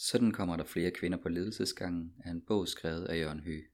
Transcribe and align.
Sådan 0.00 0.30
kommer 0.30 0.56
der 0.56 0.64
flere 0.64 0.90
kvinder 0.90 1.18
på 1.18 1.28
ledelsesgangen 1.28 2.14
af 2.24 2.30
en 2.30 2.40
bog 2.40 2.68
skrevet 2.68 3.04
af 3.04 3.18
Jørgen 3.18 3.40
Høgh. 3.40 3.64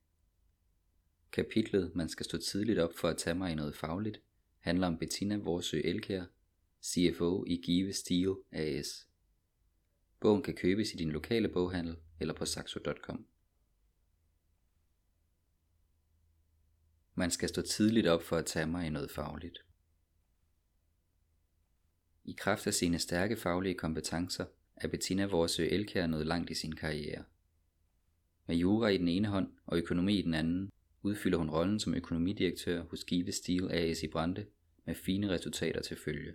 Kapitlet 1.33 1.95
Man 1.95 2.09
skal 2.09 2.27
stå 2.27 2.39
tidligt 2.39 2.79
op 2.79 2.93
for 2.97 3.09
at 3.09 3.17
tage 3.17 3.35
mig 3.35 3.53
i 3.53 3.55
noget 3.55 3.77
fagligt 3.77 4.21
handler 4.59 4.87
om 4.87 4.99
Bettina 4.99 5.37
Vorsø 5.37 5.81
Elkær, 5.85 6.25
CFO 6.83 7.45
i 7.47 7.57
Give 7.57 7.93
Steel 7.93 8.35
AS. 8.53 9.09
Bogen 10.21 10.43
kan 10.43 10.55
købes 10.55 10.95
i 10.95 10.97
din 10.97 11.13
lokale 11.13 11.49
boghandel 11.49 11.97
eller 12.21 12.35
på 12.35 12.45
saxo.com. 12.45 13.27
Man 17.15 17.31
skal 17.31 17.49
stå 17.49 17.63
tidligt 17.63 18.07
op 18.07 18.23
for 18.23 18.37
at 18.37 18.47
tage 18.47 18.67
mig 18.67 18.87
i 18.87 18.91
noget 18.91 19.11
fagligt. 19.11 19.59
I 22.25 22.33
kraft 22.39 22.67
af 22.67 22.75
sine 22.75 22.99
stærke 22.99 23.37
faglige 23.37 23.75
kompetencer 23.75 24.45
er 24.77 24.89
Bettina 24.89 25.25
Vorsø 25.25 25.67
Elkær 25.67 26.07
nået 26.07 26.27
langt 26.27 26.51
i 26.51 26.55
sin 26.55 26.75
karriere. 26.75 27.25
Med 28.47 28.57
jura 28.57 28.89
i 28.89 28.99
den 28.99 29.09
ene 29.09 29.29
hånd 29.29 29.53
og 29.67 29.79
økonomi 29.79 30.19
i 30.19 30.23
den 30.23 30.35
anden, 30.35 30.73
udfylder 31.03 31.39
hun 31.39 31.51
rollen 31.51 31.81
som 31.81 31.95
økonomidirektør 31.95 32.83
hos 32.83 33.05
Give 33.05 33.33
Steel 33.33 33.71
AS 33.71 34.03
i 34.03 34.09
Brande 34.09 34.47
med 34.85 34.95
fine 34.95 35.31
resultater 35.31 35.83
til 35.83 35.97
følge. 35.97 36.35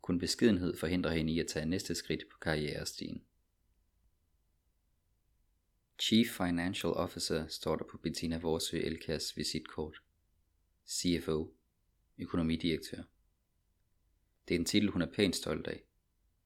Kun 0.00 0.18
beskedenhed 0.18 0.76
forhindrer 0.76 1.12
hende 1.12 1.32
i 1.32 1.40
at 1.40 1.46
tage 1.46 1.66
næste 1.66 1.94
skridt 1.94 2.24
på 2.32 2.38
karrierestigen. 2.38 3.22
Chief 6.00 6.26
Financial 6.36 6.92
Officer 6.92 7.46
står 7.46 7.76
der 7.76 7.84
på 7.84 7.98
Bettina 7.98 8.38
Vorsø 8.38 8.78
Elkas 8.78 9.36
visitkort. 9.36 10.02
CFO, 10.88 11.54
økonomidirektør. 12.18 13.02
Det 14.48 14.54
er 14.54 14.58
en 14.58 14.64
titel, 14.64 14.90
hun 14.90 15.02
er 15.02 15.12
pænt 15.12 15.36
stolt 15.36 15.66
af. 15.66 15.87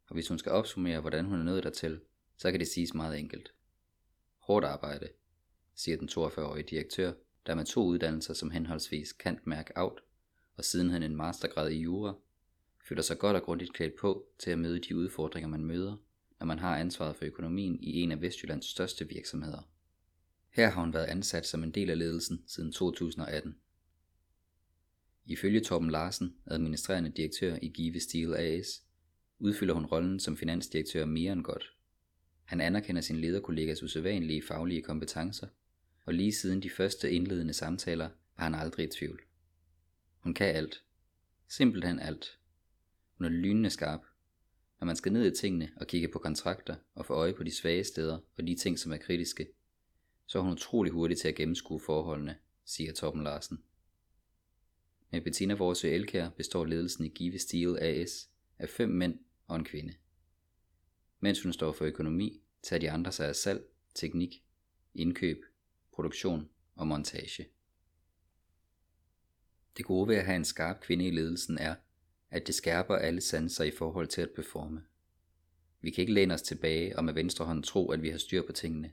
Og 0.08 0.14
hvis 0.14 0.28
hun 0.28 0.38
skal 0.38 0.52
opsummere, 0.52 1.00
hvordan 1.00 1.24
hun 1.24 1.38
er 1.38 1.44
nået 1.44 1.64
dertil, 1.64 2.00
så 2.36 2.50
kan 2.50 2.60
det 2.60 2.68
siges 2.68 2.94
meget 2.94 3.18
enkelt. 3.18 3.54
Hårdt 4.38 4.64
arbejde, 4.64 5.08
siger 5.74 5.96
den 5.96 6.08
42-årige 6.08 6.66
direktør, 6.70 7.12
der 7.46 7.54
med 7.54 7.64
to 7.64 7.84
uddannelser 7.84 8.34
som 8.34 8.50
henholdsvis 8.50 9.12
Kant 9.12 9.46
Mærk 9.46 9.70
Out 9.76 10.00
og 10.56 10.64
sidenhen 10.64 11.02
en 11.02 11.16
mastergrad 11.16 11.70
i 11.70 11.78
jura, 11.78 12.14
føler 12.88 13.02
sig 13.02 13.18
godt 13.18 13.36
og 13.36 13.42
grundigt 13.42 13.72
klædt 13.72 13.96
på 14.00 14.26
til 14.38 14.50
at 14.50 14.58
møde 14.58 14.78
de 14.78 14.96
udfordringer, 14.96 15.48
man 15.48 15.64
møder, 15.64 15.96
når 16.40 16.46
man 16.46 16.58
har 16.58 16.76
ansvaret 16.76 17.16
for 17.16 17.24
økonomien 17.24 17.82
i 17.82 18.00
en 18.00 18.12
af 18.12 18.20
Vestjyllands 18.20 18.66
største 18.66 19.08
virksomheder. 19.08 19.68
Her 20.50 20.70
har 20.70 20.80
hun 20.80 20.94
været 20.94 21.06
ansat 21.06 21.46
som 21.46 21.62
en 21.62 21.70
del 21.70 21.90
af 21.90 21.98
ledelsen 21.98 22.44
siden 22.46 22.72
2018. 22.72 23.56
Ifølge 25.24 25.60
Torben 25.60 25.90
Larsen, 25.90 26.36
administrerende 26.46 27.10
direktør 27.10 27.58
i 27.62 27.68
Give 27.68 28.00
Steel 28.00 28.34
AS, 28.34 28.82
udfylder 29.42 29.74
hun 29.74 29.86
rollen 29.86 30.20
som 30.20 30.36
finansdirektør 30.36 31.04
mere 31.04 31.32
end 31.32 31.42
godt. 31.42 31.72
Han 32.44 32.60
anerkender 32.60 33.02
sin 33.02 33.20
lederkollegas 33.20 33.82
usædvanlige 33.82 34.42
faglige 34.42 34.82
kompetencer, 34.82 35.46
og 36.04 36.14
lige 36.14 36.32
siden 36.32 36.62
de 36.62 36.70
første 36.70 37.12
indledende 37.12 37.52
samtaler 37.52 38.08
var 38.36 38.44
han 38.44 38.54
aldrig 38.54 38.86
i 38.86 38.88
tvivl. 38.88 39.20
Hun 40.20 40.34
kan 40.34 40.46
alt. 40.54 40.82
Simpelthen 41.48 41.98
alt. 41.98 42.38
Hun 43.18 43.24
er 43.24 43.30
lynende 43.30 43.70
skarp. 43.70 44.00
Når 44.80 44.86
man 44.86 44.96
skal 44.96 45.12
ned 45.12 45.32
i 45.32 45.36
tingene 45.40 45.70
og 45.76 45.86
kigge 45.86 46.08
på 46.08 46.18
kontrakter 46.18 46.76
og 46.94 47.06
få 47.06 47.14
øje 47.14 47.34
på 47.34 47.42
de 47.42 47.54
svage 47.54 47.84
steder 47.84 48.18
og 48.38 48.46
de 48.46 48.54
ting, 48.54 48.78
som 48.78 48.92
er 48.92 48.96
kritiske, 48.96 49.48
så 50.26 50.38
er 50.38 50.42
hun 50.42 50.52
utrolig 50.52 50.92
hurtig 50.92 51.18
til 51.18 51.28
at 51.28 51.34
gennemskue 51.34 51.80
forholdene, 51.80 52.36
siger 52.64 52.92
Torben 52.92 53.22
Larsen. 53.22 53.62
Med 55.10 55.20
Bettina 55.20 55.54
Vorsø 55.54 55.88
Elkær 55.88 56.28
består 56.28 56.64
ledelsen 56.64 57.04
i 57.04 57.08
Give 57.08 57.38
Steel 57.38 57.78
AS 57.80 58.30
af 58.58 58.68
fem 58.68 58.88
mænd 58.88 59.18
og 59.46 59.56
en 59.56 59.64
kvinde. 59.64 59.94
Mens 61.20 61.42
hun 61.42 61.52
står 61.52 61.72
for 61.72 61.84
økonomi, 61.84 62.42
tager 62.62 62.80
de 62.80 62.90
andre 62.90 63.12
sig 63.12 63.28
af 63.28 63.36
salg, 63.36 63.64
teknik, 63.94 64.44
indkøb, 64.94 65.44
produktion 65.92 66.48
og 66.74 66.86
montage. 66.86 67.48
Det 69.76 69.84
gode 69.84 70.08
ved 70.08 70.16
at 70.16 70.24
have 70.24 70.36
en 70.36 70.44
skarp 70.44 70.80
kvinde 70.80 71.06
i 71.06 71.10
ledelsen 71.10 71.58
er, 71.58 71.74
at 72.30 72.46
det 72.46 72.54
skærper 72.54 72.96
alle 72.96 73.20
sanser 73.20 73.64
i 73.64 73.70
forhold 73.70 74.06
til 74.06 74.20
at 74.20 74.30
performe. 74.36 74.82
Vi 75.80 75.90
kan 75.90 76.02
ikke 76.02 76.12
læne 76.12 76.34
os 76.34 76.42
tilbage 76.42 76.98
og 76.98 77.04
med 77.04 77.14
venstre 77.14 77.44
hånd 77.44 77.62
tro, 77.62 77.90
at 77.90 78.02
vi 78.02 78.10
har 78.10 78.18
styr 78.18 78.46
på 78.46 78.52
tingene. 78.52 78.92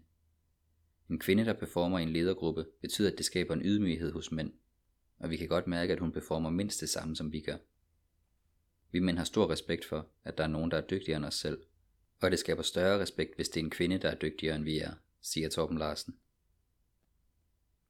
En 1.10 1.20
kvinde, 1.20 1.46
der 1.46 1.54
performer 1.54 2.00
i 2.00 2.04
en 2.04 2.14
ledergruppe, 2.14 2.66
betyder, 2.82 3.12
at 3.12 3.18
det 3.18 3.26
skaber 3.26 3.54
en 3.54 3.62
ydmyghed 3.66 4.12
hos 4.12 4.32
mænd, 4.32 4.54
og 5.20 5.30
vi 5.30 5.38
kan 5.38 5.48
godt 5.48 5.68
mærke, 5.68 5.94
at 5.94 6.00
hun 6.00 6.12
performer 6.12 6.50
mindst 6.50 6.82
det 6.82 6.90
samme, 6.90 7.16
som 7.16 7.32
vi 7.32 7.40
gør. 7.40 7.58
Vi 8.92 9.00
mænd 9.00 9.18
har 9.18 9.26
stor 9.26 9.50
respekt 9.50 9.86
for, 9.86 10.08
at 10.24 10.38
der 10.38 10.44
er 10.44 10.48
nogen, 10.48 10.72
der 10.72 10.78
er 10.78 10.88
dygtigere 10.88 11.18
end 11.18 11.26
os 11.26 11.36
selv, 11.36 11.62
og 12.22 12.32
det 12.32 12.40
skaber 12.40 12.64
større 12.64 13.00
respekt, 13.00 13.36
hvis 13.36 13.50
det 13.50 13.60
er 13.60 13.64
en 13.64 13.70
kvinde, 13.70 13.98
der 13.98 14.10
er 14.10 14.16
dygtigere 14.16 14.56
end 14.56 14.64
vi 14.64 14.80
er, 14.80 14.94
siger 15.22 15.50
Torben 15.50 15.78
Larsen. 15.78 16.16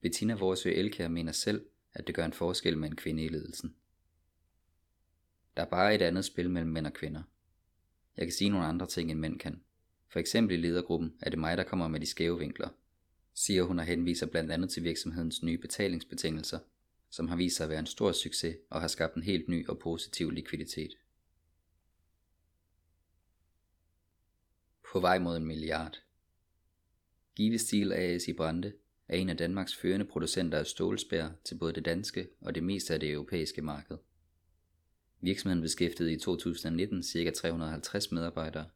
Bettina 0.01 0.33
Vorsø 0.33 0.69
Elkær 0.71 1.07
mener 1.07 1.31
selv, 1.31 1.65
at 1.93 2.07
det 2.07 2.15
gør 2.15 2.25
en 2.25 2.33
forskel 2.33 2.77
med 2.77 2.89
en 2.89 2.95
kvinde 2.95 3.23
i 3.23 3.27
ledelsen. 3.27 3.75
Der 5.57 5.63
er 5.65 5.69
bare 5.69 5.95
et 5.95 6.01
andet 6.01 6.25
spil 6.25 6.49
mellem 6.49 6.71
mænd 6.71 6.87
og 6.87 6.93
kvinder. 6.93 7.23
Jeg 8.17 8.25
kan 8.25 8.33
sige 8.33 8.49
nogle 8.49 8.65
andre 8.65 8.85
ting, 8.85 9.11
end 9.11 9.19
mænd 9.19 9.39
kan. 9.39 9.63
For 10.07 10.19
eksempel 10.19 10.57
i 10.57 10.61
ledergruppen 10.61 11.13
er 11.21 11.29
det 11.29 11.39
mig, 11.39 11.57
der 11.57 11.63
kommer 11.63 11.87
med 11.87 11.99
de 11.99 12.05
skæve 12.05 12.39
vinkler, 12.39 12.69
siger 13.33 13.63
hun 13.63 13.79
og 13.79 13.85
henviser 13.85 14.25
blandt 14.25 14.51
andet 14.51 14.69
til 14.69 14.83
virksomhedens 14.83 15.43
nye 15.43 15.57
betalingsbetingelser, 15.57 16.59
som 17.09 17.27
har 17.27 17.35
vist 17.35 17.55
sig 17.55 17.63
at 17.63 17.69
være 17.69 17.79
en 17.79 17.85
stor 17.85 18.11
succes 18.11 18.55
og 18.69 18.81
har 18.81 18.87
skabt 18.87 19.15
en 19.15 19.23
helt 19.23 19.49
ny 19.49 19.67
og 19.67 19.79
positiv 19.79 20.31
likviditet. 20.31 20.91
På 24.91 24.99
vej 24.99 25.19
mod 25.19 25.37
en 25.37 25.45
milliard. 25.45 26.01
Give 27.35 27.59
Steel 27.59 27.93
AS 27.93 28.27
i 28.27 28.33
Brande 28.33 28.73
er 29.07 29.17
en 29.17 29.29
af 29.29 29.37
Danmarks 29.37 29.75
førende 29.75 30.05
producenter 30.05 30.57
af 30.57 30.67
stålspær 30.67 31.29
til 31.43 31.55
både 31.55 31.73
det 31.73 31.85
danske 31.85 32.27
og 32.41 32.55
det 32.55 32.63
meste 32.63 32.93
af 32.93 32.99
det 32.99 33.11
europæiske 33.11 33.61
marked. 33.61 33.97
Virksomheden 35.21 35.61
beskæftigede 35.61 36.13
i 36.13 36.19
2019 36.19 37.03
ca. 37.03 37.31
350 37.31 38.11
medarbejdere, 38.11 38.69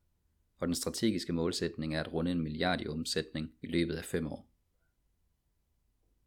og 0.57 0.67
den 0.67 0.75
strategiske 0.75 1.33
målsætning 1.33 1.95
er 1.95 2.00
at 2.00 2.13
runde 2.13 2.31
en 2.31 2.41
milliard 2.41 2.81
i 2.81 2.88
omsætning 2.88 3.53
i 3.61 3.67
løbet 3.67 3.95
af 3.95 4.05
fem 4.05 4.27
år. 4.27 4.52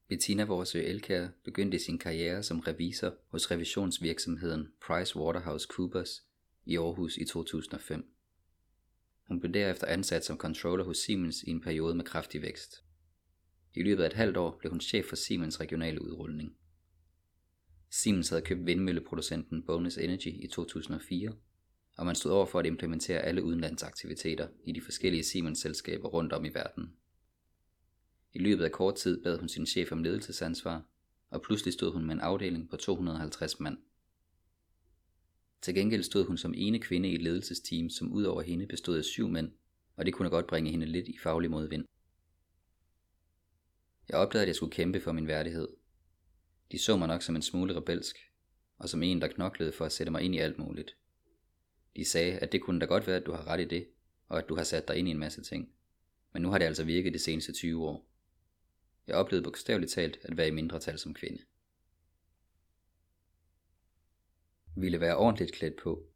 Bettina 0.08 0.44
Vorsø 0.44 0.80
Elkær 0.80 1.28
begyndte 1.44 1.78
sin 1.78 1.98
karriere 1.98 2.42
som 2.42 2.60
revisor 2.60 3.14
hos 3.28 3.50
revisionsvirksomheden 3.50 4.68
PricewaterhouseCoopers 4.86 6.22
i 6.64 6.76
Aarhus 6.76 7.16
i 7.16 7.24
2005. 7.24 8.12
Hun 9.28 9.40
blev 9.40 9.52
derefter 9.52 9.86
ansat 9.86 10.24
som 10.24 10.36
controller 10.36 10.84
hos 10.84 10.98
Siemens 10.98 11.42
i 11.42 11.50
en 11.50 11.60
periode 11.60 11.94
med 11.94 12.04
kraftig 12.04 12.42
vækst. 12.42 12.84
I 13.74 13.82
løbet 13.82 14.02
af 14.02 14.06
et 14.06 14.12
halvt 14.12 14.36
år 14.36 14.56
blev 14.58 14.70
hun 14.70 14.80
chef 14.80 15.06
for 15.06 15.16
Siemens 15.16 15.60
regionale 15.60 16.02
udrulning. 16.02 16.56
Siemens 17.90 18.28
havde 18.28 18.42
købt 18.42 18.66
vindmølleproducenten 18.66 19.62
Bonus 19.62 19.98
Energy 19.98 20.44
i 20.44 20.46
2004, 20.52 21.32
og 21.96 22.06
man 22.06 22.14
stod 22.14 22.32
over 22.32 22.46
for 22.46 22.58
at 22.58 22.66
implementere 22.66 23.20
alle 23.20 23.42
udenlandsaktiviteter 23.42 24.48
i 24.64 24.72
de 24.72 24.80
forskellige 24.80 25.24
Siemens-selskaber 25.24 26.08
rundt 26.08 26.32
om 26.32 26.44
i 26.44 26.48
verden. 26.54 26.92
I 28.36 28.38
løbet 28.38 28.64
af 28.64 28.72
kort 28.72 28.94
tid 28.94 29.22
bad 29.22 29.38
hun 29.38 29.48
sin 29.48 29.66
chef 29.66 29.92
om 29.92 30.02
ledelsesansvar, 30.02 30.84
og 31.30 31.42
pludselig 31.42 31.74
stod 31.74 31.92
hun 31.92 32.04
med 32.04 32.14
en 32.14 32.20
afdeling 32.20 32.70
på 32.70 32.76
250 32.76 33.60
mand. 33.60 33.78
Til 35.62 35.74
gengæld 35.74 36.02
stod 36.02 36.26
hun 36.26 36.36
som 36.36 36.54
ene 36.56 36.78
kvinde 36.78 37.08
i 37.08 37.14
et 37.14 37.22
ledelsesteam, 37.22 37.90
som 37.90 38.12
udover 38.12 38.42
hende 38.42 38.66
bestod 38.66 38.98
af 38.98 39.04
syv 39.04 39.28
mænd, 39.28 39.52
og 39.96 40.06
det 40.06 40.14
kunne 40.14 40.30
godt 40.30 40.46
bringe 40.46 40.70
hende 40.70 40.86
lidt 40.86 41.08
i 41.08 41.18
faglig 41.18 41.50
modvind. 41.50 41.84
Jeg 44.08 44.16
opdagede, 44.16 44.42
at 44.42 44.48
jeg 44.48 44.56
skulle 44.56 44.72
kæmpe 44.72 45.00
for 45.00 45.12
min 45.12 45.26
værdighed. 45.26 45.68
De 46.72 46.78
så 46.78 46.96
mig 46.96 47.08
nok 47.08 47.22
som 47.22 47.36
en 47.36 47.42
smule 47.42 47.76
rebelsk, 47.76 48.16
og 48.78 48.88
som 48.88 49.02
en, 49.02 49.20
der 49.20 49.28
knoklede 49.28 49.72
for 49.72 49.84
at 49.84 49.92
sætte 49.92 50.10
mig 50.10 50.22
ind 50.22 50.34
i 50.34 50.38
alt 50.38 50.58
muligt. 50.58 50.96
De 51.96 52.04
sagde, 52.04 52.38
at 52.38 52.52
det 52.52 52.62
kunne 52.62 52.80
da 52.80 52.86
godt 52.86 53.06
være, 53.06 53.16
at 53.16 53.26
du 53.26 53.32
har 53.32 53.46
ret 53.46 53.60
i 53.60 53.64
det, 53.64 53.88
og 54.28 54.38
at 54.38 54.48
du 54.48 54.56
har 54.56 54.64
sat 54.64 54.88
dig 54.88 54.96
ind 54.96 55.08
i 55.08 55.10
en 55.10 55.18
masse 55.18 55.42
ting. 55.42 55.68
Men 56.32 56.42
nu 56.42 56.50
har 56.50 56.58
det 56.58 56.66
altså 56.66 56.84
virket 56.84 57.14
de 57.14 57.18
seneste 57.18 57.52
20 57.52 57.84
år. 57.84 58.15
Jeg 59.06 59.16
oplevede 59.16 59.44
bogstaveligt 59.44 59.92
talt 59.92 60.18
at 60.22 60.36
være 60.36 60.48
i 60.48 60.50
mindretal 60.50 60.98
som 60.98 61.14
kvinde. 61.14 61.42
Ville 64.76 65.00
være 65.00 65.16
ordentligt 65.16 65.52
klædt 65.52 65.76
på. 65.76 66.06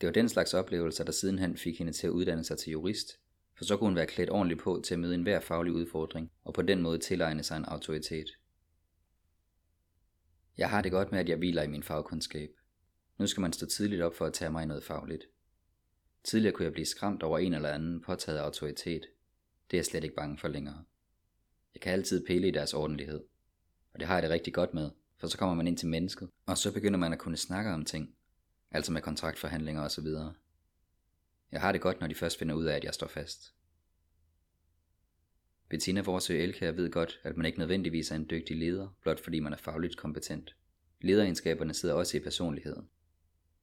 Det 0.00 0.06
var 0.06 0.12
den 0.12 0.28
slags 0.28 0.54
oplevelser, 0.54 1.04
der 1.04 1.12
sidenhen 1.12 1.56
fik 1.56 1.78
hende 1.78 1.92
til 1.92 2.06
at 2.06 2.10
uddanne 2.10 2.44
sig 2.44 2.58
til 2.58 2.70
jurist, 2.70 3.20
for 3.54 3.64
så 3.64 3.76
kunne 3.76 3.88
hun 3.88 3.96
være 3.96 4.06
klædt 4.06 4.30
ordentligt 4.30 4.60
på 4.60 4.82
til 4.84 4.94
at 4.94 5.00
møde 5.00 5.14
enhver 5.14 5.40
faglig 5.40 5.72
udfordring, 5.72 6.32
og 6.44 6.54
på 6.54 6.62
den 6.62 6.82
måde 6.82 6.98
tilegne 6.98 7.42
sig 7.42 7.56
en 7.56 7.64
autoritet. 7.64 8.30
Jeg 10.58 10.70
har 10.70 10.82
det 10.82 10.92
godt 10.92 11.12
med, 11.12 11.20
at 11.20 11.28
jeg 11.28 11.36
hviler 11.36 11.62
i 11.62 11.68
min 11.68 11.82
fagkundskab. 11.82 12.50
Nu 13.18 13.26
skal 13.26 13.40
man 13.40 13.52
stå 13.52 13.66
tidligt 13.66 14.02
op 14.02 14.14
for 14.14 14.26
at 14.26 14.32
tage 14.32 14.50
mig 14.50 14.62
i 14.62 14.66
noget 14.66 14.84
fagligt. 14.84 15.24
Tidligere 16.24 16.54
kunne 16.54 16.64
jeg 16.64 16.72
blive 16.72 16.86
skræmt 16.86 17.22
over 17.22 17.38
en 17.38 17.54
eller 17.54 17.68
anden 17.68 18.00
påtaget 18.00 18.38
autoritet. 18.38 19.02
Det 19.70 19.76
er 19.76 19.78
jeg 19.78 19.84
slet 19.84 20.04
ikke 20.04 20.16
bange 20.16 20.38
for 20.38 20.48
længere. 20.48 20.84
Jeg 21.74 21.80
kan 21.80 21.92
altid 21.92 22.26
pille 22.26 22.48
i 22.48 22.50
deres 22.50 22.74
ordentlighed. 22.74 23.20
Og 23.92 24.00
det 24.00 24.08
har 24.08 24.14
jeg 24.14 24.22
det 24.22 24.30
rigtig 24.30 24.54
godt 24.54 24.74
med, 24.74 24.90
for 25.16 25.26
så 25.26 25.38
kommer 25.38 25.54
man 25.54 25.66
ind 25.66 25.76
til 25.76 25.88
mennesket, 25.88 26.30
og 26.46 26.58
så 26.58 26.72
begynder 26.72 26.98
man 26.98 27.12
at 27.12 27.18
kunne 27.18 27.36
snakke 27.36 27.70
om 27.70 27.84
ting, 27.84 28.14
altså 28.70 28.92
med 28.92 29.02
kontraktforhandlinger 29.02 29.82
osv. 29.82 30.06
Jeg 31.52 31.60
har 31.60 31.72
det 31.72 31.80
godt, 31.80 32.00
når 32.00 32.06
de 32.06 32.14
først 32.14 32.38
finder 32.38 32.54
ud 32.54 32.64
af, 32.64 32.76
at 32.76 32.84
jeg 32.84 32.94
står 32.94 33.06
fast. 33.06 33.54
Bettina 35.68 36.00
Vorsø 36.00 36.34
Elkær 36.34 36.72
ved 36.72 36.90
godt, 36.90 37.20
at 37.22 37.36
man 37.36 37.46
ikke 37.46 37.58
nødvendigvis 37.58 38.10
er 38.10 38.16
en 38.16 38.26
dygtig 38.30 38.56
leder, 38.56 38.88
blot 39.02 39.20
fordi 39.20 39.40
man 39.40 39.52
er 39.52 39.56
fagligt 39.56 39.96
kompetent. 39.96 40.56
Lederegenskaberne 41.00 41.74
sidder 41.74 41.94
også 41.94 42.16
i 42.16 42.20
personligheden. 42.20 42.88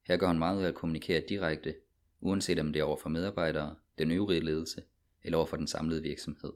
Her 0.04 0.18
gør 0.18 0.27
hun 0.27 0.39
meget 0.39 0.57
ud 0.57 0.63
af 0.63 0.68
at 0.68 0.75
kommunikere 0.75 1.24
direkte, 1.30 1.75
uanset 2.19 2.59
om 2.59 2.74
det 2.74 2.80
er 2.80 2.83
over 2.83 2.98
for 2.98 3.09
medarbejdere, 3.09 3.75
den 3.98 4.12
øvrige 4.12 4.45
ledelse 4.45 4.83
eller 5.24 5.38
over 5.38 5.48
for 5.48 5.57
den 5.57 5.68
samlede 5.68 6.01
virksomhed. 6.01 6.54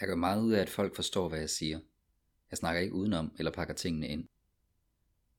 Jeg 0.00 0.08
gør 0.08 0.14
meget 0.14 0.42
ud 0.42 0.52
af, 0.52 0.60
at 0.60 0.70
folk 0.70 0.94
forstår, 0.94 1.28
hvad 1.28 1.38
jeg 1.38 1.50
siger. 1.50 1.80
Jeg 2.50 2.58
snakker 2.58 2.80
ikke 2.80 2.94
udenom 2.94 3.32
eller 3.38 3.52
pakker 3.52 3.74
tingene 3.74 4.08
ind. 4.08 4.28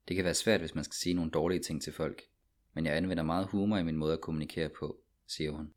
Det 0.08 0.16
kan 0.16 0.24
være 0.24 0.34
svært, 0.34 0.60
hvis 0.60 0.74
man 0.74 0.84
skal 0.84 0.94
sige 0.94 1.14
nogle 1.14 1.30
dårlige 1.30 1.62
ting 1.62 1.82
til 1.82 1.92
folk, 1.92 2.22
men 2.72 2.86
jeg 2.86 2.96
anvender 2.96 3.22
meget 3.22 3.46
humor 3.46 3.76
i 3.76 3.82
min 3.82 3.96
måde 3.96 4.12
at 4.12 4.20
kommunikere 4.20 4.68
på, 4.68 5.00
siger 5.26 5.50
hun. 5.50 5.74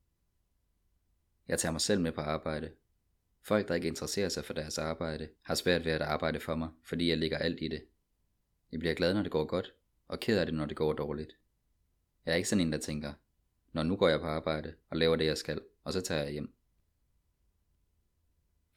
Jeg 1.48 1.60
tager 1.60 1.72
mig 1.72 1.82
selv 1.82 2.02
med 2.02 2.12
på 2.12 2.22
arbejde. 2.22 2.72
Folk, 3.42 3.68
der 3.68 3.76
ikke 3.76 3.88
interesserer 3.88 4.30
sig 4.30 4.46
for 4.46 4.54
deres 4.54 4.78
arbejde, 4.78 5.30
har 5.42 5.56
svært 5.56 5.86
ved 5.86 5.92
at 5.92 6.02
arbejde 6.02 6.40
for 6.40 6.56
mig, 6.56 6.70
fordi 6.84 7.10
jeg 7.10 7.18
lægger 7.18 7.38
alt 7.38 7.62
i 7.62 7.68
det. 7.68 7.86
Jeg 8.72 8.80
bliver 8.80 8.96
glad, 8.96 9.14
når 9.14 9.24
det 9.24 9.32
går 9.32 9.46
godt, 9.46 9.74
og 10.08 10.20
ked 10.20 10.40
af 10.40 10.46
det, 10.46 10.56
når 10.56 10.66
det 10.66 10.78
går 10.78 10.94
dårligt. 10.94 11.38
Jeg 12.26 12.32
er 12.32 12.36
ikke 12.36 12.50
sådan 12.50 12.66
en, 12.66 12.72
der 12.72 12.78
tænker, 12.78 13.14
når 13.74 13.84
nu 13.84 13.96
går 13.96 14.08
jeg 14.08 14.20
på 14.20 14.26
arbejde 14.26 14.74
og 14.90 14.98
laver 14.98 15.16
det, 15.16 15.26
jeg 15.26 15.38
skal, 15.38 15.62
og 15.84 15.94
så 15.94 16.02
tager 16.02 16.24
jeg 16.24 16.32
hjem. 16.32 16.54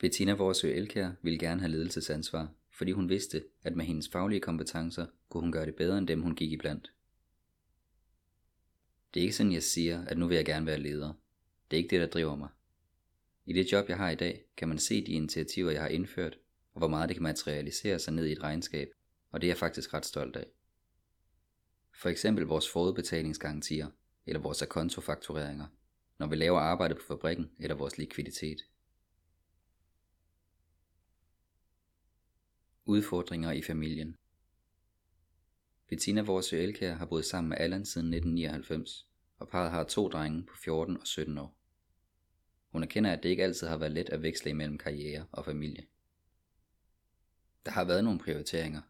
Bettina 0.01 0.33
Vorsø 0.33 0.73
Elkær 0.73 1.11
ville 1.23 1.39
gerne 1.39 1.61
have 1.61 1.71
ledelsesansvar, 1.71 2.55
fordi 2.71 2.93
hun 2.93 3.09
vidste, 3.09 3.45
at 3.63 3.77
med 3.77 3.85
hendes 3.85 4.09
faglige 4.09 4.41
kompetencer 4.41 5.07
kunne 5.29 5.41
hun 5.41 5.53
gøre 5.53 5.67
det 5.67 5.75
bedre 5.75 5.99
end 5.99 6.09
dem, 6.09 6.23
hun 6.23 6.35
gik 6.35 6.53
iblandt. 6.53 6.93
Det 9.15 9.21
er 9.21 9.23
ikke 9.23 9.37
sådan, 9.37 9.53
jeg 9.53 9.63
siger, 9.63 10.05
at 10.05 10.19
nu 10.19 10.27
vil 10.27 10.35
jeg 10.35 10.45
gerne 10.45 10.67
være 10.67 10.79
leder. 10.79 11.13
Det 11.71 11.77
er 11.77 11.83
ikke 11.83 11.91
det, 11.91 12.01
der 12.01 12.07
driver 12.07 12.37
mig. 12.37 12.49
I 13.47 13.53
det 13.53 13.73
job, 13.73 13.89
jeg 13.89 13.97
har 13.97 14.11
i 14.11 14.15
dag, 14.15 14.45
kan 14.57 14.69
man 14.69 14.79
se 14.79 15.07
de 15.07 15.13
initiativer, 15.13 15.71
jeg 15.71 15.83
har 15.83 15.89
indført, 15.89 16.39
og 16.73 16.79
hvor 16.79 16.89
meget 16.89 17.09
det 17.09 17.17
kan 17.17 17.23
materialisere 17.23 17.99
sig 17.99 18.13
ned 18.13 18.27
i 18.27 18.33
et 18.33 18.43
regnskab, 18.43 18.89
og 19.31 19.41
det 19.41 19.47
er 19.47 19.51
jeg 19.51 19.59
faktisk 19.59 19.95
ret 19.95 20.07
stolt 20.07 20.37
af. 20.37 20.47
For 21.93 22.09
eksempel 22.09 22.45
vores 22.45 22.69
forudbetalingsgarantier, 22.69 23.89
eller 24.27 24.41
vores 24.41 24.63
akontofaktureringer, 24.63 25.67
når 26.19 26.27
vi 26.27 26.37
laver 26.37 26.59
arbejde 26.59 26.95
på 26.95 27.03
fabrikken 27.09 27.51
eller 27.59 27.77
vores 27.77 27.99
likviditet. 27.99 28.61
Udfordringer 32.91 33.53
i 33.53 33.63
familien 33.63 34.17
Bettina 35.89 36.23
Vorsø 36.23 36.57
Elkær 36.57 36.95
har 36.95 37.07
boet 37.07 37.25
sammen 37.25 37.49
med 37.49 37.57
Allan 37.61 37.85
siden 37.85 38.15
1999, 38.15 39.07
og 39.39 39.49
parret 39.49 39.71
har 39.71 39.85
to 39.85 40.09
drenge 40.09 40.47
på 40.47 40.57
14 40.57 40.97
og 40.97 41.07
17 41.07 41.39
år. 41.39 41.57
Hun 42.73 42.83
erkender, 42.83 43.13
at 43.13 43.23
det 43.23 43.29
ikke 43.29 43.43
altid 43.43 43.67
har 43.67 43.77
været 43.77 43.93
let 43.93 44.09
at 44.09 44.23
veksle 44.23 44.51
imellem 44.51 44.79
karriere 44.79 45.27
og 45.33 45.45
familie. 45.45 45.87
Der 47.67 47.71
har 47.71 47.85
været 47.85 48.05
nogle 48.05 48.19
prioriteringer. 48.19 48.83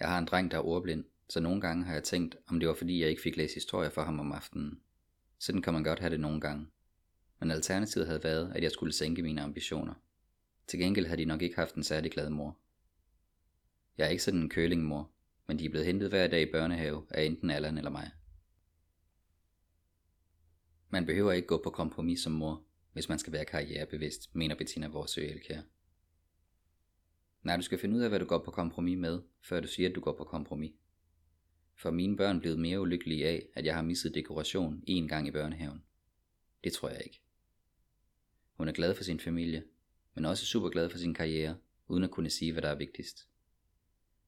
Jeg 0.00 0.08
har 0.08 0.18
en 0.18 0.26
dreng, 0.26 0.50
der 0.50 0.56
er 0.56 0.62
ordblind, 0.62 1.04
så 1.28 1.40
nogle 1.40 1.60
gange 1.60 1.84
har 1.84 1.92
jeg 1.92 2.04
tænkt, 2.04 2.36
om 2.46 2.60
det 2.60 2.68
var 2.68 2.74
fordi 2.74 3.00
jeg 3.00 3.10
ikke 3.10 3.22
fik 3.22 3.36
læst 3.36 3.54
historier 3.54 3.90
for 3.90 4.02
ham 4.02 4.20
om 4.20 4.32
aftenen. 4.32 4.80
Sådan 5.38 5.62
kan 5.62 5.72
man 5.72 5.84
godt 5.84 5.98
have 5.98 6.10
det 6.10 6.20
nogle 6.20 6.40
gange. 6.40 6.66
Men 7.40 7.50
alternativet 7.50 8.06
havde 8.06 8.24
været, 8.24 8.52
at 8.54 8.62
jeg 8.62 8.70
skulle 8.70 8.92
sænke 8.92 9.22
mine 9.22 9.42
ambitioner. 9.42 9.94
Til 10.66 10.78
gengæld 10.78 11.06
havde 11.06 11.20
de 11.20 11.24
nok 11.24 11.42
ikke 11.42 11.56
haft 11.56 11.74
en 11.74 11.82
særlig 11.82 12.12
glad 12.12 12.30
mor. 12.30 12.58
Jeg 13.98 14.06
er 14.06 14.08
ikke 14.08 14.22
sådan 14.22 14.40
en 14.40 14.48
kølingmor, 14.48 15.10
men 15.46 15.58
de 15.58 15.64
er 15.64 15.68
blevet 15.68 15.86
hentet 15.86 16.08
hver 16.08 16.26
dag 16.26 16.42
i 16.42 16.52
børnehave 16.52 17.06
af 17.10 17.24
enten 17.24 17.50
Allan 17.50 17.78
eller 17.78 17.90
mig. 17.90 18.10
Man 20.90 21.06
behøver 21.06 21.32
ikke 21.32 21.48
gå 21.48 21.62
på 21.62 21.70
kompromis 21.70 22.20
som 22.20 22.32
mor, 22.32 22.64
hvis 22.92 23.08
man 23.08 23.18
skal 23.18 23.32
være 23.32 23.44
karrierebevidst, 23.44 24.34
mener 24.34 24.54
Bettina 24.54 24.88
Vorsø 24.88 25.20
Elkær. 25.20 25.60
Nej, 27.42 27.56
du 27.56 27.62
skal 27.62 27.78
finde 27.78 27.96
ud 27.96 28.02
af, 28.02 28.08
hvad 28.08 28.18
du 28.18 28.24
går 28.24 28.44
på 28.44 28.50
kompromis 28.50 28.98
med, 28.98 29.22
før 29.40 29.60
du 29.60 29.66
siger, 29.66 29.88
at 29.88 29.94
du 29.94 30.00
går 30.00 30.16
på 30.16 30.24
kompromis. 30.24 30.72
For 31.76 31.90
mine 31.90 32.16
børn 32.16 32.40
blev 32.40 32.58
mere 32.58 32.80
ulykkelige 32.80 33.26
af, 33.26 33.48
at 33.54 33.64
jeg 33.64 33.74
har 33.74 33.82
misset 33.82 34.14
dekoration 34.14 34.82
en 34.86 35.08
gang 35.08 35.28
i 35.28 35.30
børnehaven. 35.30 35.82
Det 36.64 36.72
tror 36.72 36.88
jeg 36.88 37.02
ikke. 37.04 37.22
Hun 38.56 38.68
er 38.68 38.72
glad 38.72 38.94
for 38.94 39.04
sin 39.04 39.20
familie, 39.20 39.64
men 40.14 40.24
også 40.24 40.46
super 40.46 40.68
glad 40.68 40.90
for 40.90 40.98
sin 40.98 41.14
karriere, 41.14 41.56
uden 41.88 42.04
at 42.04 42.10
kunne 42.10 42.30
sige, 42.30 42.52
hvad 42.52 42.62
der 42.62 42.68
er 42.68 42.74
vigtigst. 42.74 43.28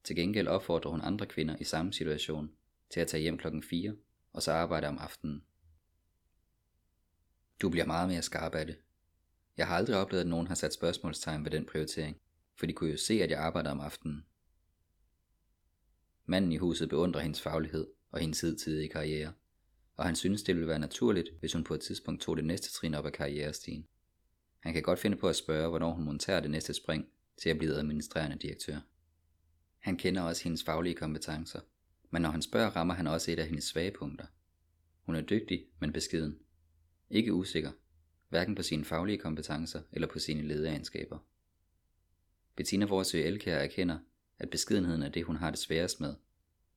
Til 0.04 0.16
gengæld 0.16 0.48
opfordrer 0.48 0.90
hun 0.90 1.00
andre 1.00 1.26
kvinder 1.26 1.56
i 1.60 1.64
samme 1.64 1.92
situation 1.92 2.50
til 2.90 3.00
at 3.00 3.08
tage 3.08 3.20
hjem 3.20 3.38
klokken 3.38 3.62
4 3.62 3.96
og 4.32 4.42
så 4.42 4.52
arbejde 4.52 4.86
om 4.88 4.98
aftenen. 4.98 5.44
Du 7.62 7.68
bliver 7.68 7.86
meget 7.86 8.08
mere 8.08 8.22
skarp 8.22 8.54
af 8.54 8.66
det. 8.66 8.76
Jeg 9.56 9.66
har 9.66 9.76
aldrig 9.76 9.96
oplevet, 9.96 10.20
at 10.20 10.28
nogen 10.28 10.46
har 10.46 10.54
sat 10.54 10.74
spørgsmålstegn 10.74 11.44
ved 11.44 11.50
den 11.50 11.66
prioritering, 11.66 12.20
for 12.56 12.66
de 12.66 12.72
kunne 12.72 12.90
jo 12.90 12.96
se, 12.96 13.22
at 13.22 13.30
jeg 13.30 13.40
arbejder 13.40 13.70
om 13.70 13.80
aftenen. 13.80 14.26
Manden 16.26 16.52
i 16.52 16.56
huset 16.56 16.88
beundrer 16.88 17.20
hendes 17.20 17.42
faglighed 17.42 17.86
og 18.10 18.20
hendes 18.20 18.40
hidtidige 18.40 18.88
karriere, 18.88 19.32
og 19.96 20.04
han 20.06 20.16
synes, 20.16 20.42
det 20.42 20.54
ville 20.54 20.68
være 20.68 20.78
naturligt, 20.78 21.28
hvis 21.40 21.52
hun 21.52 21.64
på 21.64 21.74
et 21.74 21.80
tidspunkt 21.80 22.22
tog 22.22 22.36
det 22.36 22.44
næste 22.44 22.72
trin 22.72 22.94
op 22.94 23.06
af 23.06 23.12
karrierestigen. 23.12 23.86
Han 24.60 24.72
kan 24.72 24.82
godt 24.82 24.98
finde 24.98 25.16
på 25.16 25.28
at 25.28 25.36
spørge, 25.36 25.68
hvornår 25.68 25.94
hun 25.94 26.04
monterer 26.04 26.40
det 26.40 26.50
næste 26.50 26.74
spring 26.74 27.08
til 27.42 27.50
at 27.50 27.58
blive 27.58 27.74
administrerende 27.74 28.36
direktør. 28.36 28.80
Han 29.80 29.96
kender 29.96 30.22
også 30.22 30.44
hendes 30.44 30.64
faglige 30.64 30.94
kompetencer, 30.94 31.60
men 32.10 32.22
når 32.22 32.30
han 32.30 32.42
spørger, 32.42 32.70
rammer 32.70 32.94
han 32.94 33.06
også 33.06 33.30
et 33.30 33.38
af 33.38 33.46
hendes 33.46 33.64
svage 33.64 33.90
punkter. 33.90 34.26
Hun 35.02 35.14
er 35.16 35.20
dygtig, 35.20 35.66
men 35.78 35.92
beskeden. 35.92 36.38
Ikke 37.10 37.32
usikker, 37.32 37.72
hverken 38.28 38.54
på 38.54 38.62
sine 38.62 38.84
faglige 38.84 39.18
kompetencer 39.18 39.82
eller 39.92 40.08
på 40.08 40.18
sine 40.18 40.42
lederegenskaber. 40.42 41.18
Bettina 42.56 42.86
Vorsø 42.86 43.18
Elkær 43.18 43.56
erkender, 43.56 43.98
at 44.38 44.50
beskedenheden 44.50 45.02
er 45.02 45.08
det, 45.08 45.24
hun 45.24 45.36
har 45.36 45.50
det 45.50 45.58
sværest 45.58 46.00
med, 46.00 46.14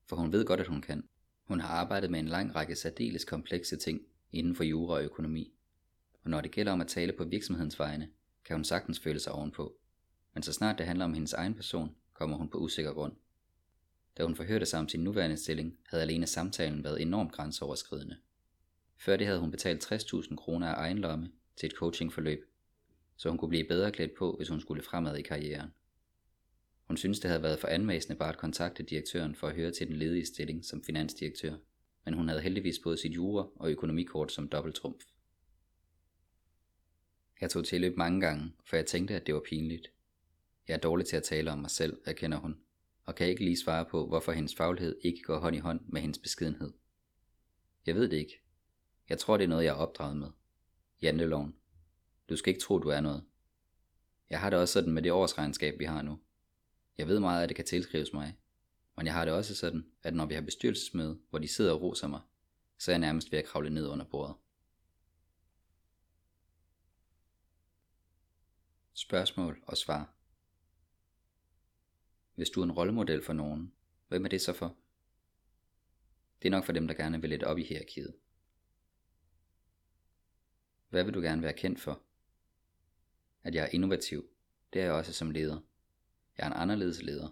for 0.05 0.15
hun 0.15 0.31
ved 0.31 0.45
godt, 0.45 0.59
at 0.59 0.67
hun 0.67 0.81
kan. 0.81 1.07
Hun 1.43 1.59
har 1.59 1.69
arbejdet 1.69 2.11
med 2.11 2.19
en 2.19 2.27
lang 2.27 2.55
række 2.55 2.75
særdeles 2.75 3.25
komplekse 3.25 3.77
ting 3.77 4.01
inden 4.31 4.55
for 4.55 4.63
jura 4.63 4.95
og 4.95 5.03
økonomi, 5.03 5.53
og 6.23 6.29
når 6.29 6.41
det 6.41 6.51
gælder 6.51 6.71
om 6.71 6.81
at 6.81 6.87
tale 6.87 7.13
på 7.13 7.23
virksomhedens 7.23 7.79
vegne, 7.79 8.09
kan 8.45 8.55
hun 8.55 8.63
sagtens 8.63 8.99
føle 8.99 9.19
sig 9.19 9.33
ovenpå. 9.33 9.77
Men 10.33 10.43
så 10.43 10.53
snart 10.53 10.77
det 10.77 10.85
handler 10.85 11.05
om 11.05 11.13
hendes 11.13 11.33
egen 11.33 11.55
person, 11.55 11.95
kommer 12.13 12.37
hun 12.37 12.49
på 12.49 12.57
usikker 12.57 12.93
grund. 12.93 13.13
Da 14.17 14.23
hun 14.23 14.35
forhørte 14.35 14.65
sig 14.65 14.79
om 14.79 14.89
sin 14.89 15.03
nuværende 15.03 15.37
stilling, 15.37 15.77
havde 15.87 16.03
alene 16.03 16.27
samtalen 16.27 16.83
været 16.83 17.01
enormt 17.01 17.31
grænseoverskridende. 17.31 18.17
Før 18.97 19.17
det 19.17 19.27
havde 19.27 19.39
hun 19.39 19.51
betalt 19.51 19.91
60.000 19.91 20.35
kroner 20.35 20.67
af 20.67 20.81
egen 20.81 20.97
lomme 20.97 21.31
til 21.55 21.67
et 21.67 21.73
coachingforløb, 21.73 22.45
så 23.17 23.29
hun 23.29 23.37
kunne 23.37 23.49
blive 23.49 23.67
bedre 23.67 23.91
klædt 23.91 24.15
på, 24.17 24.35
hvis 24.37 24.49
hun 24.49 24.61
skulle 24.61 24.83
fremad 24.83 25.17
i 25.17 25.21
karrieren. 25.21 25.69
Hun 26.87 26.97
syntes, 26.97 27.19
det 27.19 27.29
havde 27.29 27.43
været 27.43 27.59
for 27.59 27.67
anmæsende 27.67 28.17
bare 28.17 28.29
at 28.29 28.37
kontakte 28.37 28.83
direktøren 28.83 29.35
for 29.35 29.47
at 29.47 29.55
høre 29.55 29.71
til 29.71 29.87
den 29.87 29.95
ledige 29.95 30.25
stilling 30.25 30.65
som 30.65 30.83
finansdirektør, 30.83 31.55
men 32.05 32.13
hun 32.13 32.27
havde 32.27 32.41
heldigvis 32.41 32.79
både 32.83 32.97
sit 32.97 33.15
jura 33.15 33.47
og 33.55 33.71
økonomikort 33.71 34.31
som 34.31 34.47
dobbelttrumf. 34.47 35.03
Jeg 37.41 37.49
tog 37.49 37.65
tilløb 37.65 37.97
mange 37.97 38.21
gange, 38.21 38.53
for 38.65 38.75
jeg 38.75 38.85
tænkte, 38.85 39.15
at 39.15 39.27
det 39.27 39.35
var 39.35 39.41
pinligt. 39.49 39.92
Jeg 40.67 40.73
er 40.73 40.79
dårlig 40.79 41.05
til 41.05 41.17
at 41.17 41.23
tale 41.23 41.51
om 41.51 41.59
mig 41.59 41.71
selv, 41.71 42.01
erkender 42.05 42.37
hun, 42.37 42.59
og 43.03 43.15
kan 43.15 43.27
ikke 43.27 43.43
lige 43.43 43.57
svare 43.57 43.85
på, 43.85 44.07
hvorfor 44.07 44.31
hendes 44.31 44.55
faglighed 44.55 44.97
ikke 45.01 45.21
går 45.23 45.39
hånd 45.39 45.55
i 45.55 45.59
hånd 45.59 45.81
med 45.85 46.01
hendes 46.01 46.19
beskedenhed. 46.19 46.73
Jeg 47.85 47.95
ved 47.95 48.09
det 48.09 48.17
ikke. 48.17 48.41
Jeg 49.09 49.17
tror, 49.17 49.37
det 49.37 49.43
er 49.43 49.47
noget, 49.47 49.63
jeg 49.63 49.71
er 49.71 49.75
opdraget 49.75 50.17
med. 50.17 50.31
Janteloven. 51.01 51.55
Du 52.29 52.35
skal 52.35 52.49
ikke 52.49 52.61
tro, 52.61 52.79
du 52.79 52.89
er 52.89 53.01
noget. 53.01 53.23
Jeg 54.29 54.39
har 54.39 54.49
det 54.49 54.59
også 54.59 54.73
sådan 54.73 54.93
med 54.93 55.01
det 55.01 55.11
årsregnskab, 55.11 55.79
vi 55.79 55.85
har 55.85 56.01
nu. 56.01 56.19
Jeg 56.97 57.07
ved 57.07 57.19
meget, 57.19 57.43
at 57.43 57.49
det 57.49 57.55
kan 57.55 57.65
tilskrives 57.65 58.13
mig, 58.13 58.37
men 58.97 59.05
jeg 59.05 59.13
har 59.13 59.25
det 59.25 59.33
også 59.33 59.55
sådan, 59.55 59.85
at 60.03 60.13
når 60.13 60.25
vi 60.25 60.33
har 60.33 60.41
bestyrelsesmøde, 60.41 61.19
hvor 61.29 61.39
de 61.39 61.47
sidder 61.47 61.73
og 61.73 61.81
roser 61.81 62.07
mig, 62.07 62.21
så 62.77 62.91
er 62.91 62.93
jeg 62.93 62.99
nærmest 62.99 63.31
ved 63.31 63.39
at 63.39 63.45
kravle 63.45 63.69
ned 63.69 63.87
under 63.87 64.05
bordet. 64.05 64.35
Spørgsmål 68.93 69.63
og 69.67 69.77
svar 69.77 70.13
hvis 72.35 72.49
du 72.49 72.59
er 72.59 72.63
en 72.63 72.71
rollemodel 72.71 73.23
for 73.23 73.33
nogen, 73.33 73.73
hvem 74.07 74.25
er 74.25 74.29
det 74.29 74.41
så 74.41 74.53
for? 74.53 74.75
Det 76.41 76.47
er 76.47 76.51
nok 76.51 76.65
for 76.65 76.73
dem, 76.73 76.87
der 76.87 76.93
gerne 76.93 77.21
vil 77.21 77.29
lidt 77.29 77.43
op 77.43 77.57
i 77.57 77.63
hierarkiet. 77.63 78.13
Hvad 80.89 81.03
vil 81.03 81.13
du 81.13 81.21
gerne 81.21 81.41
være 81.41 81.53
kendt 81.53 81.79
for? 81.79 82.01
At 83.43 83.55
jeg 83.55 83.63
er 83.63 83.69
innovativ, 83.71 84.29
det 84.73 84.81
er 84.81 84.85
jeg 84.85 84.93
også 84.93 85.13
som 85.13 85.31
leder. 85.31 85.59
Jeg 86.37 86.43
er 86.43 86.47
en 86.47 86.61
anderledes 86.61 87.01
leder. 87.01 87.29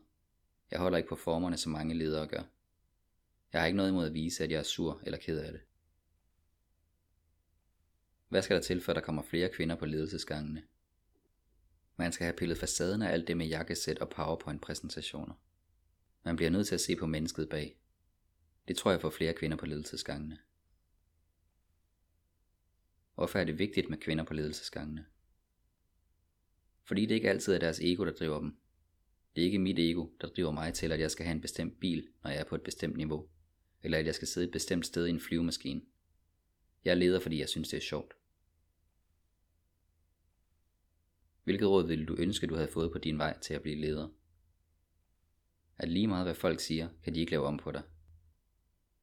Jeg 0.72 0.80
holder 0.80 0.98
ikke 0.98 1.10
på 1.10 1.16
formerne, 1.16 1.58
som 1.58 1.72
mange 1.72 1.96
ledere 1.96 2.28
gør. 2.28 2.44
Jeg 3.54 3.62
har 3.62 3.66
ikke 3.66 3.78
noget 3.78 3.90
imod 3.90 4.06
at 4.06 4.14
vise, 4.14 4.44
at 4.44 4.52
jeg 4.52 4.60
er 4.60 4.64
sur 4.64 5.02
eller 5.04 5.20
ked 5.20 5.40
af 5.40 5.52
det. 5.52 5.62
Hvad 8.28 8.42
skal 8.42 8.56
der 8.56 8.62
til, 8.62 8.82
for 8.82 8.92
at 8.92 8.96
der 8.96 9.02
kommer 9.02 9.22
flere 9.22 9.50
kvinder 9.50 9.76
på 9.76 9.86
ledelsesgangene? 9.86 10.64
Man 11.98 12.12
skal 12.12 12.26
have 12.26 12.38
pillet 12.38 12.58
facaden 12.58 13.02
af 13.02 13.12
alt 13.12 13.28
det 13.28 13.38
med 13.38 13.48
jakkesæt 13.48 14.00
og 14.00 14.10
PowerPoint-præsentationer. 14.10 15.34
Man 16.24 16.36
bliver 16.36 16.50
nødt 16.50 16.68
til 16.68 16.76
at 16.76 16.82
se 16.82 16.96
på 16.96 17.06
mennesket 17.06 17.50
bag. 17.50 17.78
Det 18.68 18.78
tror 18.78 18.92
jeg 18.92 19.02
får 19.02 19.10
flere 19.10 19.34
kvinder 19.34 19.58
på 19.58 19.66
ledelsesgangene. 19.66 20.38
Hvorfor 23.16 23.40
er 23.40 23.44
det 23.44 23.60
vigtigt 23.60 23.90
med 23.90 23.98
kvinder 23.98 24.24
på 24.24 24.34
ledelsesgangene? 24.34 25.06
Fordi 26.84 27.06
det 27.06 27.16
ikke 27.16 27.30
altid 27.30 27.54
er 27.54 27.60
deres 27.60 27.80
ego, 27.80 28.06
der 28.06 28.12
driver 28.12 28.40
dem. 28.40 28.58
Det 29.36 29.42
er 29.42 29.46
ikke 29.46 29.60
mit 29.60 29.80
ego, 29.80 30.08
der 30.22 30.28
driver 30.28 30.52
mig 30.52 30.74
til, 30.74 30.92
at 30.92 31.00
jeg 31.00 31.12
skal 31.12 31.26
have 31.26 31.36
en 31.36 31.42
bestemt 31.42 31.80
bil, 31.80 32.08
når 32.24 32.32
jeg 32.32 32.40
er 32.40 32.44
på 32.44 32.56
et 32.56 32.62
bestemt 32.62 32.98
niveau. 32.98 33.28
Eller 33.84 33.98
at 33.98 34.06
jeg 34.06 34.16
skal 34.16 34.28
sidde 34.28 34.48
et 34.48 34.52
bestemt 34.52 34.86
sted 34.86 35.08
i 35.08 35.10
en 35.10 35.20
flyvemaskine. 35.20 35.82
Jeg 36.86 36.98
leder, 36.98 37.20
fordi 37.20 37.40
jeg 37.40 37.50
synes, 37.50 37.70
det 37.70 37.78
er 37.78 37.82
sjovt. 37.82 38.14
Hvilket 41.44 41.68
råd 41.68 41.88
ville 41.88 42.06
du 42.06 42.16
ønske, 42.20 42.48
du 42.48 42.56
havde 42.56 42.72
fået 42.72 42.92
på 42.92 42.98
din 42.98 43.18
vej 43.18 43.40
til 43.40 43.54
at 43.54 43.62
blive 43.62 43.82
leder? 43.82 44.10
At 45.78 45.90
lige 45.90 46.08
meget 46.08 46.26
hvad 46.26 46.36
folk 46.36 46.60
siger, 46.60 46.90
kan 47.04 47.16
de 47.16 47.20
ikke 47.20 47.32
lave 47.32 47.46
om 47.46 47.58
på 47.58 47.72
dig. 47.72 47.84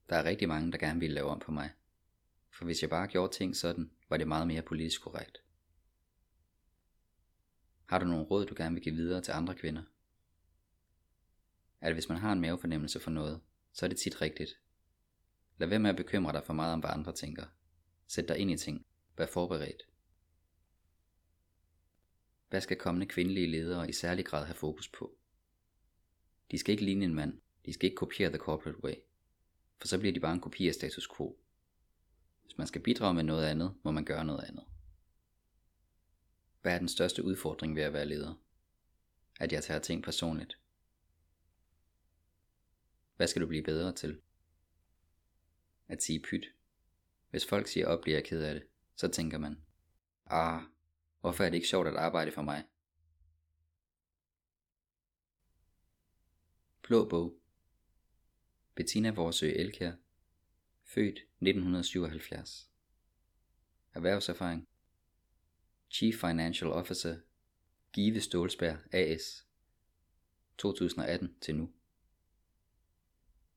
Der 0.09 0.17
er 0.17 0.25
rigtig 0.25 0.49
mange, 0.49 0.73
der 0.73 0.79
gerne 0.79 1.01
vil 1.01 1.11
lave 1.11 1.29
om 1.29 1.39
på 1.39 1.53
mig. 1.53 1.71
For 2.51 2.65
hvis 2.65 2.83
jeg 2.83 2.91
bare 2.91 3.07
gjorde 3.07 3.35
ting 3.35 3.57
sådan, 3.57 3.91
var 4.09 4.17
det 4.17 4.29
meget 4.29 4.47
mere 4.47 4.63
politisk 4.63 5.03
korrekt. 5.03 5.43
Har 7.87 7.99
du 7.99 8.05
nogle 8.05 8.25
råd, 8.25 8.47
du 8.47 8.55
gerne 8.57 8.75
vil 8.75 8.85
give 8.85 8.95
videre 8.95 9.21
til 9.21 9.33
andre 9.33 9.55
kvinder? 9.55 9.83
At 11.81 11.93
hvis 11.93 12.09
man 12.09 12.19
har 12.19 12.33
en 12.33 12.41
mavefornemmelse 12.41 13.01
for 13.01 13.11
noget, 13.11 13.41
så 13.73 13.87
er 13.87 13.89
det 13.89 13.99
tit 13.99 14.23
rigtigt. 14.23 14.59
Lad 15.59 15.69
være 15.69 15.79
med 15.79 15.91
at 15.91 15.97
bekymre 15.97 16.33
dig 16.33 16.43
for 16.45 16.53
meget 16.53 16.73
om, 16.73 16.81
hvad 16.81 16.91
andre 16.91 17.13
tænker. 17.13 17.45
Sæt 18.07 18.29
dig 18.29 18.39
ind 18.39 18.51
i 18.51 18.57
ting. 18.57 18.87
Vær 19.17 19.27
forberedt. 19.27 19.83
Hvad 22.49 22.61
skal 22.61 22.77
kommende 22.77 23.07
kvindelige 23.07 23.47
ledere 23.47 23.89
i 23.89 23.93
særlig 23.93 24.27
grad 24.27 24.45
have 24.45 24.55
fokus 24.55 24.89
på? 24.89 25.19
De 26.51 26.59
skal 26.59 26.73
ikke 26.73 26.85
ligne 26.85 27.05
en 27.05 27.15
mand. 27.15 27.41
De 27.67 27.73
skal 27.73 27.87
ikke 27.87 27.97
kopiere 27.97 28.31
the 28.31 28.39
corporate 28.39 28.85
way. 28.85 28.95
For 29.79 29.89
så 29.89 29.99
bliver 29.99 30.13
de 30.13 30.21
bare 30.21 30.33
en 30.33 30.41
kopi 30.41 30.69
af 30.69 30.75
status 30.75 31.09
quo. 31.17 31.39
Hvis 32.43 32.59
man 32.59 32.67
skal 32.67 32.83
bidrage 32.83 33.15
med 33.15 33.23
noget 33.23 33.47
andet, 33.47 33.75
må 33.83 33.91
man 33.91 34.05
gøre 34.05 34.25
noget 34.25 34.45
andet. 34.45 34.65
Hvad 36.63 36.75
er 36.75 36.79
den 36.79 36.89
største 36.89 37.25
udfordring 37.25 37.77
ved 37.77 37.83
at 37.83 37.93
være 37.93 38.07
leder? 38.07 38.35
At 39.41 39.53
jeg 39.53 39.63
tager 39.65 39.81
ting 39.81 40.03
personligt. 40.03 40.59
Hvad 43.17 43.27
skal 43.27 43.43
du 43.43 43.47
blive 43.47 43.63
bedre 43.63 43.93
til? 43.93 44.21
At 45.89 46.03
sige 46.03 46.21
pyt. 46.21 46.47
Hvis 47.31 47.47
folk 47.47 47.67
siger 47.67 47.87
op, 47.87 48.01
bliver 48.03 48.17
jeg 48.17 48.25
ked 48.25 48.43
af 48.43 48.55
det, 48.55 48.63
så 48.97 49.09
tænker 49.09 49.39
man, 49.39 49.63
ah, 50.27 50.63
hvorfor 51.21 51.45
er 51.45 51.51
det 51.51 51.57
ikke 51.57 51.69
sjovt 51.69 51.89
at 51.89 51.97
arbejde 51.97 52.33
for 52.33 52.43
mig? 52.43 52.65
Blå 56.83 57.09
bog. 57.09 57.39
Bettina 58.75 59.11
Vorsø 59.11 59.51
Elkær. 59.51 59.93
Født 60.85 61.19
1977. 61.19 62.71
Erhvervserfaring. 63.95 64.69
Chief 65.91 66.15
Financial 66.21 66.71
Officer. 66.71 67.17
Give 67.93 68.21
Stålsberg 68.21 68.95
AS. 68.95 69.47
2018 70.59 71.35
til 71.41 71.57
nu. 71.57 71.73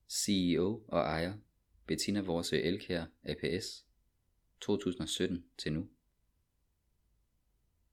CEO 0.08 0.84
og 0.88 1.00
ejer 1.00 1.38
Bettina 1.86 2.20
Vorsø 2.20 2.56
Elkær 2.56 3.06
APS 3.22 3.86
2017 4.60 5.44
til 5.58 5.72
nu. 5.72 5.88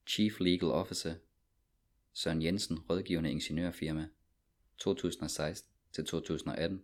Chief 0.09 0.39
Legal 0.39 0.71
Officer 0.71 1.15
Søren 2.13 2.41
Jensen 2.41 2.79
Rådgivende 2.79 3.31
Ingeniørfirma 3.31 4.09
2016 4.77 5.71
til 5.91 6.05
2018. 6.05 6.83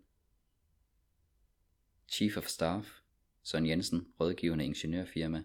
Chief 2.08 2.38
of 2.38 2.48
Staff 2.48 3.00
Søren 3.44 3.66
Jensen 3.66 4.14
Rådgivende 4.20 4.66
Ingeniørfirma 4.66 5.44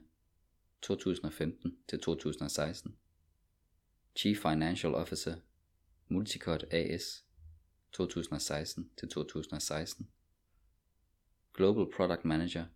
2015 0.83 1.79
til 1.89 2.01
2016. 2.01 2.97
Chief 4.17 4.39
Financial 4.39 4.95
Officer 4.95 5.37
Multicot 6.09 6.65
AS 6.71 7.25
2016 7.93 8.91
til 8.97 9.09
2016. 9.09 10.11
Global 11.55 11.87
Product 11.97 12.25
Manager 12.25 12.67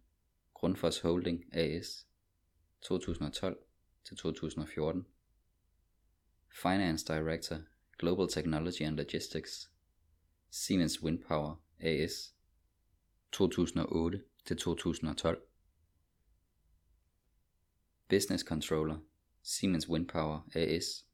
Grundfos 0.54 0.98
Holding 0.98 1.54
AS 1.54 2.06
2012 2.80 3.63
til 4.04 4.16
2014. 4.16 5.06
Finance 6.62 7.04
Director 7.04 7.58
Global 7.98 8.28
Technology 8.28 8.82
and 8.82 8.96
Logistics 8.96 9.70
Siemens 10.50 11.02
Wind 11.02 11.22
Power 11.22 11.56
AS 11.80 12.34
2008 13.32 14.22
til 14.44 14.56
2012. 14.56 15.42
Business 18.08 18.44
Controller 18.44 18.98
Siemens 19.42 19.88
Wind 19.88 20.08
Power 20.08 20.48
AS 20.54 21.06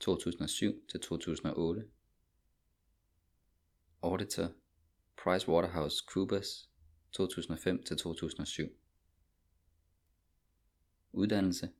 2007 0.00 0.86
til 0.88 1.00
2008. 1.00 1.88
Auditor 4.02 4.52
PricewaterhouseCoopers 5.16 6.70
2005 7.12 7.82
til 7.82 7.96
2007. 7.96 8.68
Uddannelse 11.12 11.70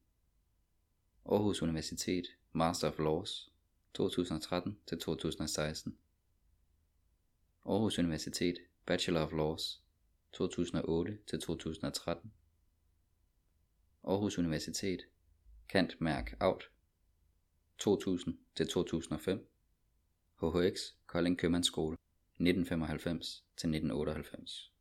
Aarhus 1.30 1.62
Universitet 1.62 2.26
Master 2.52 2.88
of 2.88 2.99
Laws 2.99 3.52
2013 3.94 4.78
til 4.87 4.99
2016. 4.99 5.99
Aarhus 7.66 7.99
Universitet 7.99 8.58
Bachelor 8.87 9.20
of 9.20 9.32
Laws 9.32 9.82
2008 10.32 11.18
til 11.26 11.40
2013. 11.40 12.32
Aarhus 14.04 14.38
Universitet 14.38 15.00
Kant 15.68 16.00
Mærk 16.00 16.37
Out 16.40 16.70
2000 17.78 18.38
til 18.56 18.68
2005. 18.68 19.49
HHX 20.40 20.80
Kolding 21.06 21.38
Købmandsskole 21.38 21.97
1995 22.40 23.44
til 23.56 23.68
1998. 23.68 24.73